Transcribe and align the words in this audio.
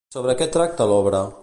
Sobre 0.15 0.35
què 0.39 0.47
tracta 0.57 0.89
l'obra? 0.93 1.25